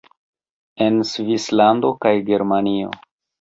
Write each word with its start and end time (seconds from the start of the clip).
En 0.85 0.97
Svislando 1.09 1.93
kaj 2.07 2.15
Germanio 2.31 2.91